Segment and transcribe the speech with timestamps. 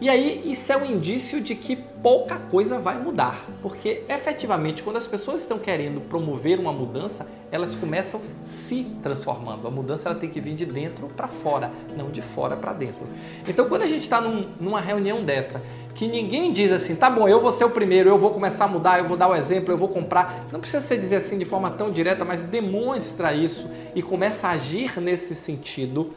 [0.00, 4.96] E aí isso é um indício de que pouca coisa vai mudar, porque efetivamente quando
[4.96, 8.20] as pessoas estão querendo promover uma mudança, elas começam
[8.66, 9.66] se transformando.
[9.66, 13.06] A mudança ela tem que vir de dentro para fora, não de fora para dentro.
[13.48, 15.62] Então quando a gente está num, numa reunião dessa,
[15.94, 18.68] que ninguém diz assim, tá bom, eu vou ser o primeiro, eu vou começar a
[18.68, 20.44] mudar, eu vou dar o exemplo, eu vou comprar.
[20.50, 24.50] Não precisa ser dizer assim de forma tão direta, mas demonstra isso e começa a
[24.50, 26.12] agir nesse sentido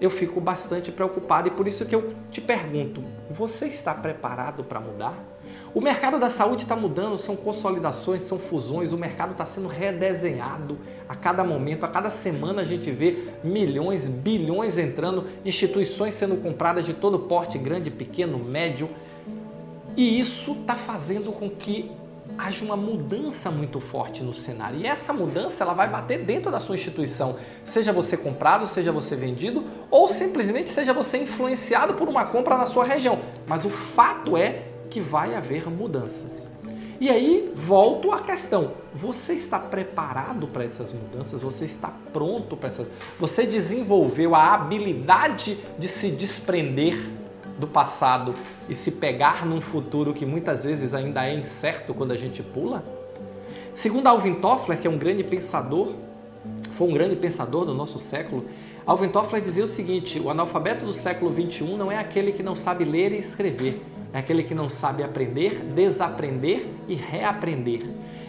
[0.00, 4.80] eu fico bastante preocupado e por isso que eu te pergunto: você está preparado para
[4.80, 5.14] mudar?
[5.72, 10.78] O mercado da saúde está mudando, são consolidações, são fusões, o mercado está sendo redesenhado
[11.08, 16.84] a cada momento, a cada semana a gente vê milhões, bilhões entrando, instituições sendo compradas
[16.84, 18.88] de todo porte, grande, pequeno, médio.
[19.96, 21.90] E isso está fazendo com que
[22.46, 24.80] haja uma mudança muito forte no cenário.
[24.80, 29.14] E essa mudança ela vai bater dentro da sua instituição, seja você comprado, seja você
[29.14, 33.18] vendido, ou simplesmente seja você influenciado por uma compra na sua região.
[33.46, 36.48] Mas o fato é que vai haver mudanças.
[37.00, 41.42] E aí volto à questão: você está preparado para essas mudanças?
[41.42, 42.86] Você está pronto para essas?
[43.18, 46.98] Você desenvolveu a habilidade de se desprender
[47.58, 48.34] do passado
[48.70, 52.84] e se pegar num futuro que muitas vezes ainda é incerto quando a gente pula?
[53.74, 55.92] Segundo Alvin Toffler, que é um grande pensador,
[56.72, 58.46] foi um grande pensador do nosso século,
[58.86, 62.54] Alvin Toffler dizia o seguinte: o analfabeto do século 21 não é aquele que não
[62.54, 67.82] sabe ler e escrever, é aquele que não sabe aprender, desaprender e reaprender.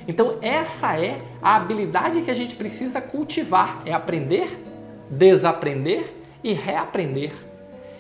[0.08, 4.60] Então, essa é a habilidade que a gente precisa cultivar: é aprender,
[5.08, 6.12] desaprender
[6.44, 7.51] e reaprender.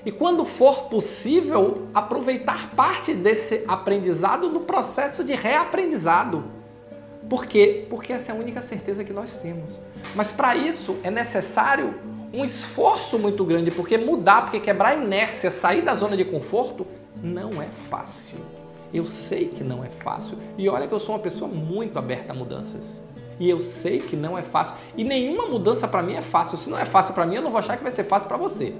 [0.06, 6.44] E quando for possível, aproveitar parte desse aprendizado no processo de reaprendizado.
[7.30, 7.86] Por quê?
[7.90, 9.80] Porque essa é a única certeza que nós temos.
[10.16, 11.94] Mas para isso é necessário
[12.34, 16.88] um esforço muito grande, porque mudar, porque quebrar a inércia, sair da zona de conforto,
[17.22, 18.40] não é fácil.
[18.94, 20.38] Eu sei que não é fácil.
[20.58, 23.02] E olha que eu sou uma pessoa muito aberta a mudanças.
[23.40, 24.76] E eu sei que não é fácil.
[24.98, 26.58] E nenhuma mudança para mim é fácil.
[26.58, 28.38] Se não é fácil para mim, eu não vou achar que vai ser fácil para
[28.38, 28.74] você.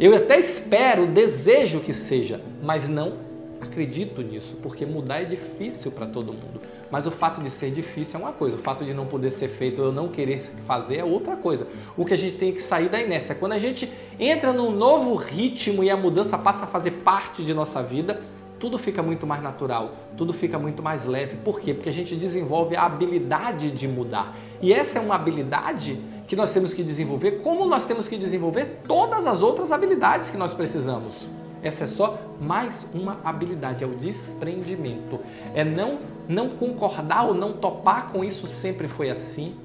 [0.00, 3.18] Eu até espero, desejo que seja, mas não
[3.60, 6.58] acredito nisso, porque mudar é difícil para todo mundo.
[6.90, 9.48] Mas o fato de ser difícil é uma coisa, o fato de não poder ser
[9.48, 11.66] feito ou eu não querer fazer é outra coisa.
[11.98, 13.34] O que a gente tem que sair da inércia.
[13.34, 17.52] Quando a gente entra num novo ritmo e a mudança passa a fazer parte de
[17.52, 18.22] nossa vida,
[18.58, 21.36] tudo fica muito mais natural, tudo fica muito mais leve.
[21.44, 21.74] Por quê?
[21.74, 24.34] Porque a gente desenvolve a habilidade de mudar.
[24.62, 25.98] E essa é uma habilidade
[26.30, 30.36] que nós temos que desenvolver, como nós temos que desenvolver todas as outras habilidades que
[30.36, 31.28] nós precisamos.
[31.60, 35.18] Essa é só mais uma habilidade, é o desprendimento.
[35.56, 35.98] É não
[36.28, 39.56] não concordar ou não topar com isso sempre foi assim.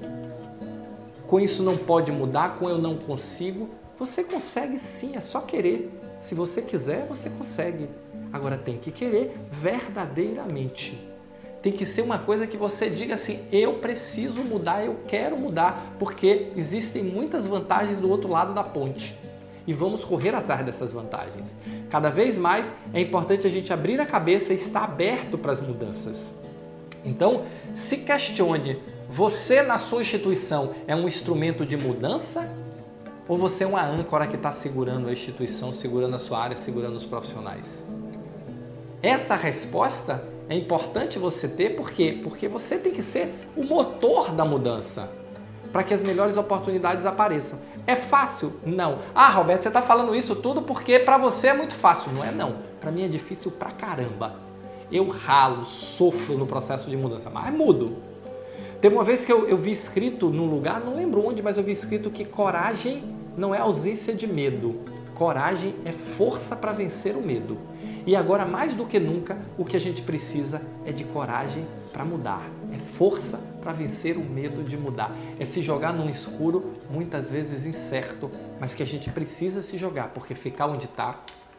[1.28, 3.70] Com isso não pode mudar, com eu não consigo.
[3.96, 5.96] Você consegue sim, é só querer.
[6.18, 7.88] Se você quiser, você consegue.
[8.32, 11.15] Agora tem que querer verdadeiramente.
[11.66, 15.96] Tem que ser uma coisa que você diga assim: eu preciso mudar, eu quero mudar,
[15.98, 19.18] porque existem muitas vantagens do outro lado da ponte.
[19.66, 21.48] E vamos correr atrás dessas vantagens.
[21.90, 25.60] Cada vez mais é importante a gente abrir a cabeça e estar aberto para as
[25.60, 26.32] mudanças.
[27.04, 27.42] Então,
[27.74, 32.48] se questione: você na sua instituição é um instrumento de mudança?
[33.26, 36.94] Ou você é uma âncora que está segurando a instituição, segurando a sua área, segurando
[36.94, 37.82] os profissionais?
[39.02, 42.18] Essa resposta é importante você ter, por quê?
[42.22, 45.10] Porque você tem que ser o motor da mudança
[45.72, 47.58] para que as melhores oportunidades apareçam.
[47.86, 48.54] É fácil?
[48.64, 49.00] Não.
[49.14, 52.12] Ah, Roberto, você está falando isso tudo porque para você é muito fácil.
[52.12, 52.56] Não é não.
[52.80, 54.36] Para mim é difícil pra caramba.
[54.90, 57.96] Eu ralo, sofro no processo de mudança, mas mudo.
[58.80, 61.64] Teve uma vez que eu, eu vi escrito num lugar, não lembro onde, mas eu
[61.64, 63.02] vi escrito que coragem
[63.36, 64.80] não é ausência de medo.
[65.14, 67.58] Coragem é força para vencer o medo.
[68.06, 72.04] E agora, mais do que nunca, o que a gente precisa é de coragem para
[72.04, 75.10] mudar, é força para vencer o medo de mudar,
[75.40, 78.30] é se jogar num escuro, muitas vezes incerto,
[78.60, 81.18] mas que a gente precisa se jogar, porque ficar onde está